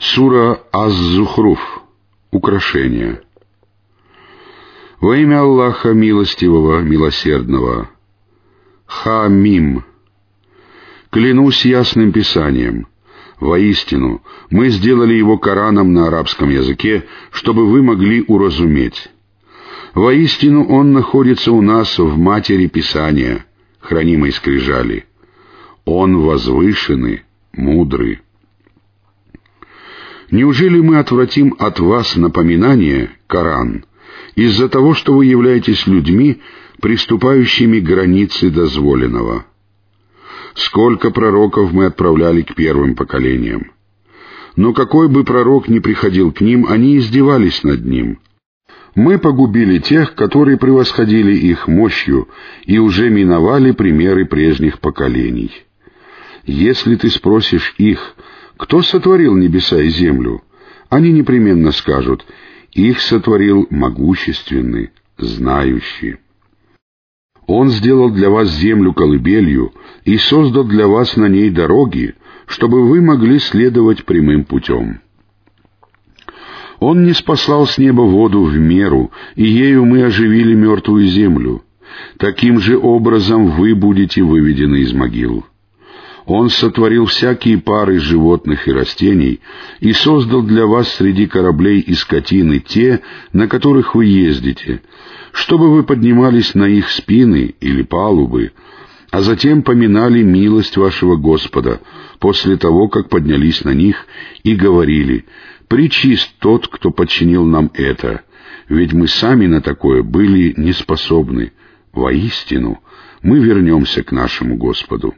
[0.00, 1.60] Сура Аз-Зухруф.
[2.30, 3.20] Украшение.
[4.98, 7.90] Во имя Аллаха Милостивого, Милосердного.
[8.86, 9.84] Ха-Мим.
[11.10, 12.86] Клянусь ясным писанием.
[13.40, 19.10] Воистину, мы сделали его Кораном на арабском языке, чтобы вы могли уразуметь.
[19.92, 23.44] Воистину он находится у нас в матери Писания,
[23.80, 25.04] хранимой скрижали.
[25.84, 28.20] Он возвышенный, мудрый.
[30.30, 33.84] Неужели мы отвратим от вас напоминание, Коран,
[34.36, 36.40] из-за того, что вы являетесь людьми,
[36.80, 39.46] приступающими к границе дозволенного?
[40.54, 43.72] Сколько пророков мы отправляли к первым поколениям?
[44.56, 48.18] Но какой бы пророк ни приходил к ним, они издевались над ним.
[48.94, 52.28] Мы погубили тех, которые превосходили их мощью,
[52.66, 55.52] и уже миновали примеры прежних поколений.
[56.44, 58.16] Если ты спросишь их,
[58.60, 60.42] кто сотворил небеса и землю?
[60.90, 62.26] Они непременно скажут,
[62.72, 66.16] их сотворил могущественный, знающий.
[67.46, 69.72] Он сделал для вас землю колыбелью
[70.04, 75.00] и создал для вас на ней дороги, чтобы вы могли следовать прямым путем.
[76.80, 81.64] Он не спасал с неба воду в меру, и ею мы оживили мертвую землю.
[82.18, 85.46] Таким же образом вы будете выведены из могил.
[86.26, 89.40] Он сотворил всякие пары животных и растений
[89.80, 93.00] и создал для вас среди кораблей и скотины те,
[93.32, 94.82] на которых вы ездите,
[95.32, 98.52] чтобы вы поднимались на их спины или палубы,
[99.10, 101.80] а затем поминали милость вашего Господа
[102.18, 104.06] после того, как поднялись на них
[104.42, 105.24] и говорили
[105.68, 108.22] «Причист тот, кто подчинил нам это,
[108.68, 111.52] ведь мы сами на такое были неспособны.
[111.92, 112.80] Воистину,
[113.22, 115.14] мы вернемся к нашему Господу».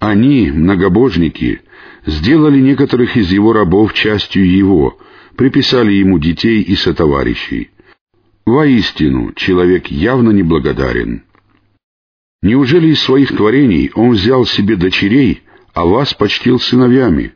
[0.00, 1.60] Они, многобожники,
[2.06, 4.98] сделали некоторых из его рабов частью его,
[5.36, 7.70] приписали ему детей и сотоварищей.
[8.46, 11.24] Воистину, человек явно неблагодарен.
[12.42, 15.42] Неужели из своих творений он взял себе дочерей,
[15.74, 17.34] а вас почтил сыновьями?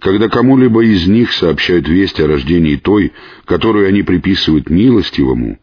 [0.00, 3.12] Когда кому-либо из них сообщают весть о рождении той,
[3.44, 5.60] которую они приписывают милостивому,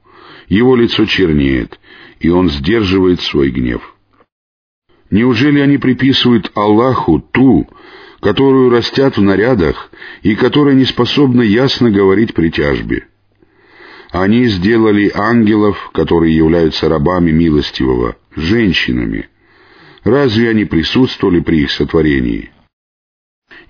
[0.48, 1.78] его лицо чернеет,
[2.22, 3.93] и он сдерживает свой гнев.
[5.14, 7.70] Неужели они приписывают Аллаху ту,
[8.20, 9.92] которую растят в нарядах
[10.24, 13.06] и которая не способна ясно говорить при тяжбе?
[14.10, 19.30] Они сделали ангелов, которые являются рабами милостивого, женщинами.
[20.04, 22.50] Разве они присутствовали при их сотворении?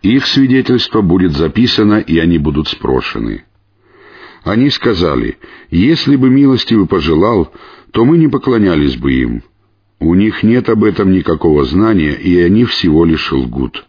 [0.02, 3.44] Их свидетельство будет записано, и они будут спрошены.
[4.46, 5.38] Они сказали,
[5.70, 7.52] если бы милостивый пожелал,
[7.92, 9.44] то мы не поклонялись бы им,
[10.03, 13.86] у них нет об этом никакого знания, и они всего лишь лгут.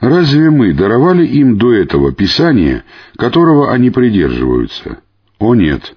[0.00, 2.84] Разве мы даровали им до этого Писание,
[3.16, 4.98] которого они придерживаются?
[5.38, 5.96] О нет.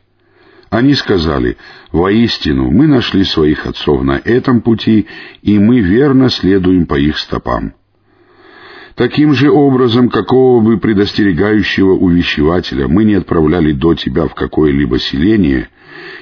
[0.69, 1.57] Они сказали,
[1.91, 5.07] «Воистину, мы нашли своих отцов на этом пути,
[5.41, 7.73] и мы верно следуем по их стопам».
[8.97, 15.69] Таким же образом, какого бы предостерегающего увещевателя мы не отправляли до тебя в какое-либо селение,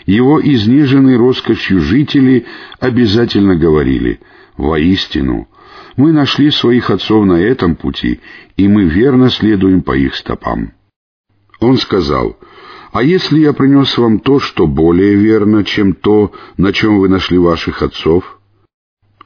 [0.05, 2.45] его изнеженные роскошью жители
[2.81, 4.19] обязательно говорили
[4.57, 5.47] «Воистину,
[5.95, 8.19] мы нашли своих отцов на этом пути,
[8.57, 10.73] и мы верно следуем по их стопам».
[11.61, 12.37] Он сказал
[12.91, 17.37] «А если я принес вам то, что более верно, чем то, на чем вы нашли
[17.37, 18.37] ваших отцов?»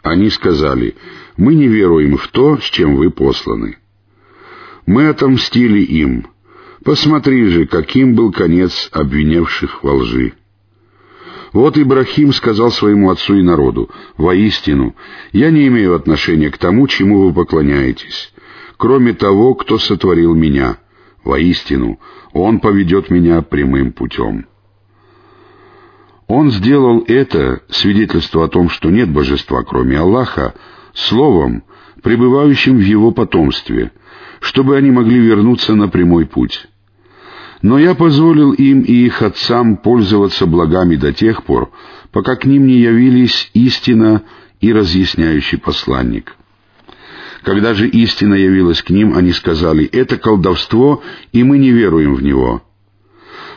[0.01, 0.95] Они сказали
[1.37, 3.77] «Мы не веруем в то, с чем вы посланы».
[4.85, 6.27] Мы отомстили им.
[6.83, 10.33] Посмотри же, каким был конец обвинявших во лжи.
[11.51, 14.95] Вот Ибрахим сказал своему отцу и народу, «Воистину,
[15.31, 18.33] я не имею отношения к тому, чему вы поклоняетесь,
[18.77, 20.77] кроме того, кто сотворил меня.
[21.23, 21.99] Воистину,
[22.33, 24.45] Он поведет меня прямым путем».
[26.29, 30.53] Он сделал это, свидетельство о том, что нет божества, кроме Аллаха,
[30.94, 31.63] словом,
[32.03, 33.91] пребывающим в его потомстве,
[34.40, 36.67] чтобы они могли вернуться на прямой путь.
[37.64, 41.72] Но я позволил им и их отцам пользоваться благами до тех пор,
[42.11, 44.22] пока к ним не явились истина
[44.61, 46.35] и разъясняющий посланник.
[47.41, 52.22] Когда же истина явилась к ним, они сказали, «Это колдовство, и мы не веруем в
[52.22, 52.61] него».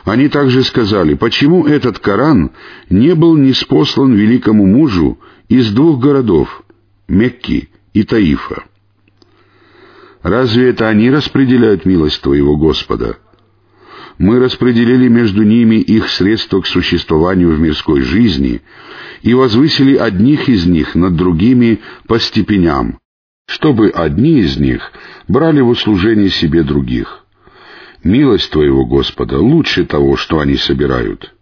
[0.03, 2.51] Они также сказали, почему этот Коран
[2.89, 6.63] не был неспослан великому мужу из двух городов,
[7.07, 8.63] Мекки и Таифа?
[10.21, 13.17] Разве это они распределяют милость Твоего Господа?
[14.17, 18.61] мы распределили между ними их средства к существованию в мирской жизни
[19.21, 22.99] и возвысили одних из них над другими по степеням,
[23.47, 24.91] чтобы одни из них
[25.27, 27.22] брали в услужение себе других.
[28.03, 31.33] Милость Твоего, Господа, лучше того, что они собирают.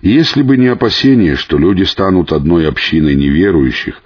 [0.00, 4.00] Если бы не опасение, что люди станут одной общиной неверующих,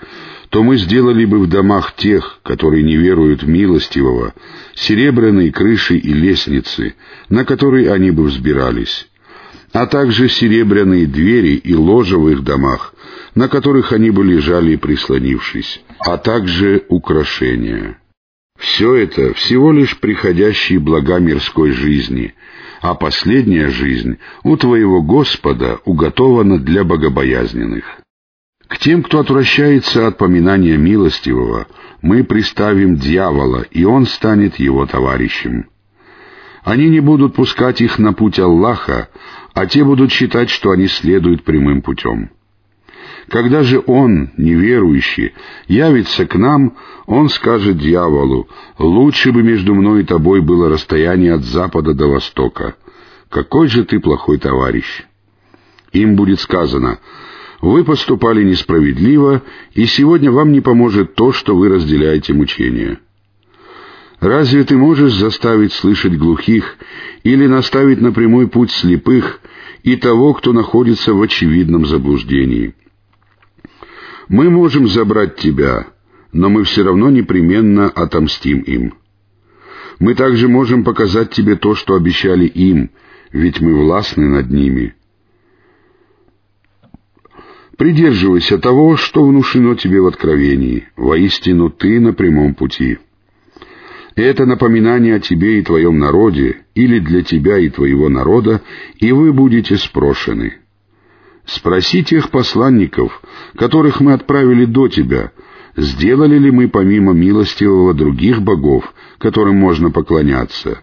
[0.49, 4.35] то мы сделали бы в домах тех, которые не веруют в милостивого,
[4.75, 6.95] серебряные крыши и лестницы,
[7.29, 9.09] на которые они бы взбирались,
[9.73, 12.95] а также серебряные двери и ложа в их домах,
[13.35, 17.99] на которых они бы лежали прислонившись, а также украшения.
[18.61, 22.35] Все это всего лишь приходящие блага мирской жизни,
[22.83, 27.85] а последняя жизнь у твоего Господа уготована для богобоязненных.
[28.69, 31.69] К тем, кто отвращается от поминания милостивого,
[32.03, 35.71] мы приставим дьявола, и он станет его товарищем.
[36.63, 39.09] Они не будут пускать их на путь Аллаха,
[39.55, 42.31] а те будут считать, что они следуют прямым путем.
[43.28, 45.34] Когда же он, неверующий,
[45.69, 46.76] явится к нам,
[47.06, 52.76] он скажет дьяволу, «Лучше бы между мной и тобой было расстояние от запада до востока.
[53.28, 55.05] Какой же ты плохой товарищ!»
[55.93, 56.99] Им будет сказано,
[57.61, 59.43] «Вы поступали несправедливо,
[59.75, 62.99] и сегодня вам не поможет то, что вы разделяете мучения».
[64.20, 66.76] Разве ты можешь заставить слышать глухих
[67.22, 69.40] или наставить на прямой путь слепых
[69.82, 72.75] и того, кто находится в очевидном заблуждении?
[74.31, 75.88] Мы можем забрать тебя,
[76.32, 78.94] но мы все равно непременно отомстим им.
[79.99, 82.91] Мы также можем показать тебе то, что обещали им,
[83.32, 84.94] ведь мы властны над ними.
[87.77, 90.87] Придерживайся того, что внушено тебе в откровении.
[90.97, 92.99] Воистину ты на прямом пути.
[94.15, 98.62] Это напоминание о тебе и твоем народе, или для тебя и твоего народа,
[99.00, 100.61] и вы будете спрошены.
[101.45, 103.21] Спроси тех посланников,
[103.57, 105.33] которых мы отправили до тебя,
[105.77, 110.83] сделали ли мы помимо милостивого других богов, которым можно поклоняться.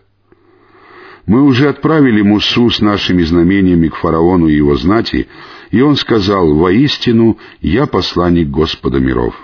[1.25, 5.27] Мы уже отправили Мусу с нашими знамениями к фараону и его знати,
[5.71, 9.35] и он сказал, «Воистину, я посланник Господа миров».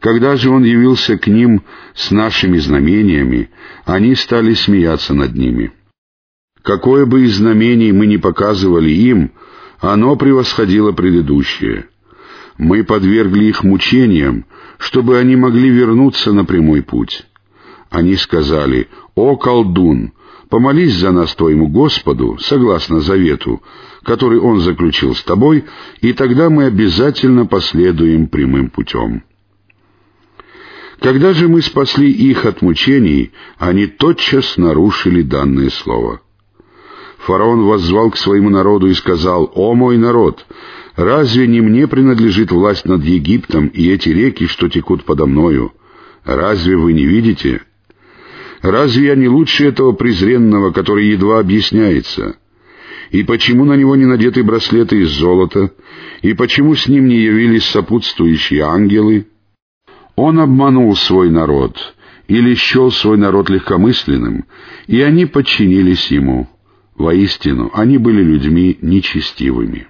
[0.00, 1.62] Когда же он явился к ним
[1.94, 3.50] с нашими знамениями,
[3.84, 5.72] они стали смеяться над ними.
[6.62, 9.32] Какое бы из знамений мы ни показывали им,
[9.80, 11.86] оно превосходило предыдущее.
[12.56, 14.44] Мы подвергли их мучениям,
[14.78, 17.24] чтобы они могли вернуться на прямой путь.
[17.88, 20.12] Они сказали, «О, колдун,
[20.48, 23.62] помолись за нас твоему Господу, согласно завету,
[24.02, 25.64] который Он заключил с тобой,
[26.00, 29.22] и тогда мы обязательно последуем прямым путем».
[31.00, 36.20] Когда же мы спасли их от мучений, они тотчас нарушили данное слово—
[37.18, 40.46] Фараон воззвал к своему народу и сказал, «О мой народ,
[40.96, 45.72] разве не мне принадлежит власть над Египтом и эти реки, что текут подо мною?
[46.24, 47.62] Разве вы не видите?
[48.62, 52.36] Разве я не лучше этого презренного, который едва объясняется?
[53.10, 55.72] И почему на него не надеты браслеты из золота?
[56.22, 59.26] И почему с ним не явились сопутствующие ангелы?»
[60.16, 61.94] Он обманул свой народ
[62.26, 64.44] или счел свой народ легкомысленным,
[64.86, 66.48] и они подчинились ему.
[66.98, 69.86] Воистину, они были людьми нечестивыми.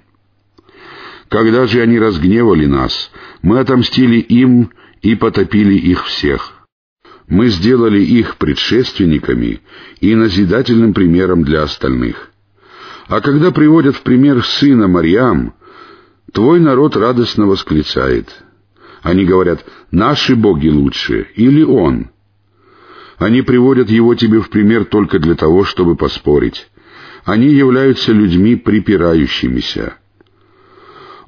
[1.31, 3.11] Когда же они разгневали нас,
[3.41, 4.71] мы отомстили им
[5.01, 6.67] и потопили их всех.
[7.27, 9.61] Мы сделали их предшественниками
[10.01, 12.31] и назидательным примером для остальных.
[13.07, 15.55] А когда приводят в пример сына Марьям,
[16.33, 18.29] твой народ радостно восклицает.
[19.03, 22.11] Они говорят, наши боги лучше, или он.
[23.17, 26.69] Они приводят его тебе в пример только для того, чтобы поспорить.
[27.25, 29.95] Они являются людьми припирающимися.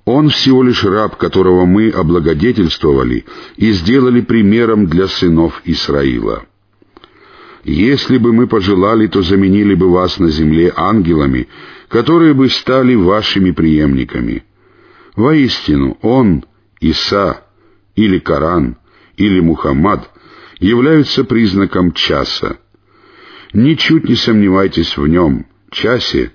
[0.04, 6.44] Он всего лишь раб, которого мы облагодетельствовали и сделали примером для сынов Исраила.
[7.64, 11.48] Если бы мы пожелали, то заменили бы вас на земле ангелами,
[11.88, 14.44] которые бы стали вашими преемниками.
[15.16, 16.44] Воистину, Он,
[16.80, 17.42] Иса,
[17.94, 18.78] или Коран,
[19.16, 20.10] или Мухаммад
[20.58, 22.56] являются признаком часа.
[23.52, 26.32] Ничуть не сомневайтесь в нем, часе,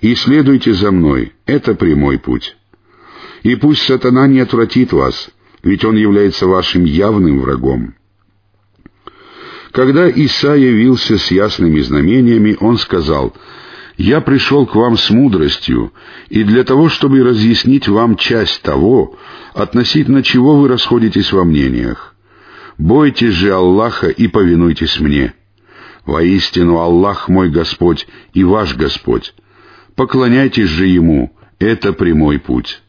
[0.00, 2.56] и следуйте за мной, это прямой путь.
[3.42, 5.30] И пусть сатана не отвратит вас,
[5.62, 7.94] ведь он является вашим явным врагом.
[9.72, 13.34] Когда Иса явился с ясными знамениями, он сказал,
[13.96, 15.92] «Я пришел к вам с мудростью,
[16.28, 19.16] и для того, чтобы разъяснить вам часть того,
[19.54, 22.14] относительно чего вы расходитесь во мнениях.
[22.78, 25.34] Бойтесь же Аллаха и повинуйтесь мне».
[26.08, 29.34] Воистину Аллах мой Господь и ваш Господь.
[29.94, 32.82] Поклоняйтесь же Ему, это прямой путь.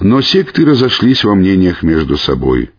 [0.00, 2.70] Но секты разошлись во мнениях между собой.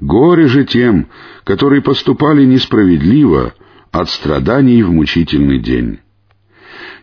[0.00, 1.08] Горе же тем,
[1.44, 3.54] которые поступали несправедливо
[3.90, 6.00] от страданий в мучительный день.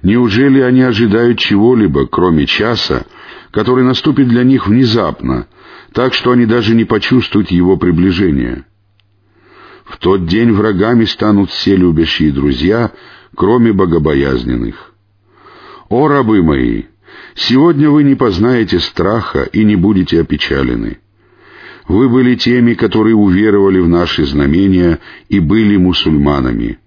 [0.04, 3.08] Неужели они ожидают чего-либо, кроме часа,
[3.50, 5.48] который наступит для них внезапно,
[5.94, 8.66] так что они даже не почувствуют его приближения?
[9.86, 12.92] В тот день врагами станут все любящие друзья,
[13.36, 14.94] кроме богобоязненных.
[15.90, 16.84] О, рабы мои!
[17.36, 21.00] Сегодня вы не познаете страха и не будете опечалены.
[21.88, 25.00] Вы были теми, которые уверовали в наши знамения
[25.30, 26.80] и были мусульманами.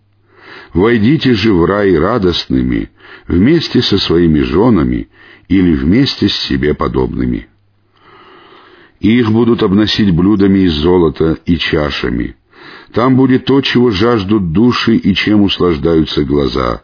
[0.73, 2.91] Войдите же в рай радостными,
[3.29, 5.09] вместе со своими женами
[5.49, 7.49] или вместе с себе подобными.
[9.01, 12.37] Их будут обносить блюдами из золота и чашами.
[12.93, 16.83] Там будет то, чего жаждут души и чем услаждаются глаза.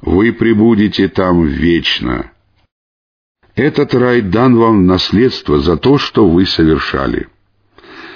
[0.00, 2.30] Вы пребудете там вечно.
[3.54, 7.28] Этот рай дан вам в наследство за то, что вы совершали.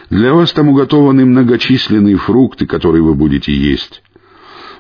[0.08, 4.02] Для вас там уготованы многочисленные фрукты, которые вы будете есть.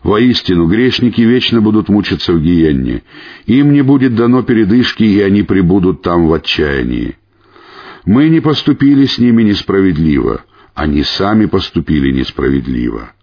[0.02, 3.02] Воистину, грешники вечно будут мучиться в гиенне.
[3.46, 7.16] Им не будет дано передышки, и они пребудут там в отчаянии.
[8.04, 10.44] Мы не поступили с ними несправедливо.
[10.76, 13.14] Они сами поступили несправедливо.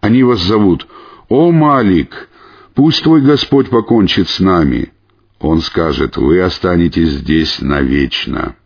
[0.00, 0.88] Они вас зовут
[1.28, 2.28] «О, Малик,
[2.74, 4.92] пусть твой Господь покончит с нами».
[5.38, 8.56] Он скажет «Вы останетесь здесь навечно».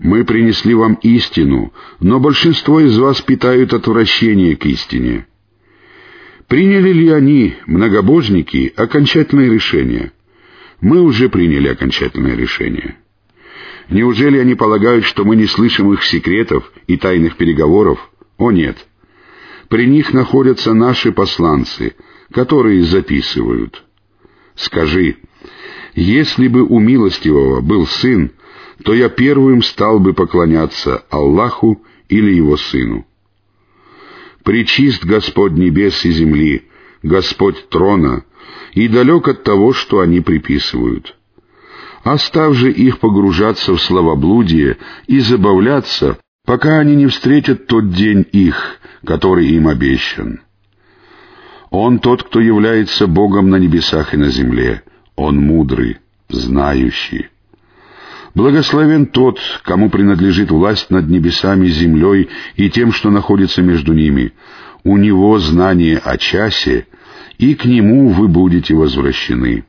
[0.00, 5.28] Мы принесли вам истину, но большинство из вас питают отвращение к истине.
[6.48, 10.10] Приняли ли они, многобожники, окончательное решение?
[10.80, 12.96] Мы уже приняли окончательное решение.
[13.92, 18.10] Неужели они полагают, что мы не слышим их секретов и тайных переговоров?
[18.38, 18.78] О нет.
[19.68, 21.94] При них находятся наши посланцы,
[22.32, 23.84] которые записывают.
[24.54, 25.16] Скажи,
[25.94, 28.32] если бы у милостивого был сын,
[28.82, 33.06] то я первым стал бы поклоняться Аллаху или Его Сыну.
[34.42, 36.66] Причист Господь небес и земли,
[37.02, 38.24] Господь трона,
[38.72, 41.14] и далек от того, что они приписывают.
[42.04, 48.78] Оставь же их погружаться в словоблудие и забавляться, пока они не встретят тот день их,
[49.06, 50.40] который им обещан.
[51.70, 54.82] Он тот, кто является Богом на небесах и на земле.
[55.14, 57.28] Он мудрый, знающий.
[58.34, 64.32] Благословен тот, кому принадлежит власть над небесами, землей и тем, что находится между ними.
[64.84, 66.86] У него знание о часе,
[67.38, 69.64] и к нему вы будете возвращены.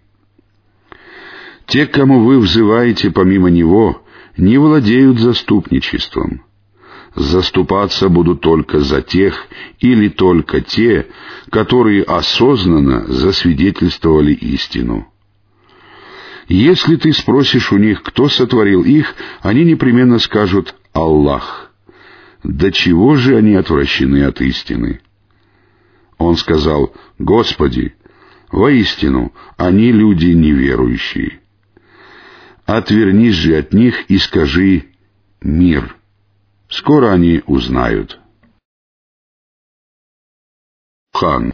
[1.74, 4.04] Те, кому вы взываете помимо него,
[4.38, 6.44] не владеют заступничеством.
[7.16, 9.48] Заступаться будут только за тех
[9.80, 11.08] или только те,
[11.50, 15.12] которые осознанно засвидетельствовали истину.
[16.48, 21.72] Если ты спросишь у них, кто сотворил их, они непременно скажут «Аллах».
[22.44, 25.02] До чего же они отвращены от истины?
[26.20, 27.96] Он сказал, «Господи,
[28.52, 31.40] воистину, они люди неверующие».
[32.66, 34.86] Отвернись же от них и скажи
[35.42, 35.98] «Мир».
[36.70, 38.20] Скоро они узнают.
[41.12, 41.52] Хан